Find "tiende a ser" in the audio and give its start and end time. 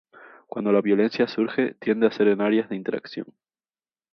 1.75-2.29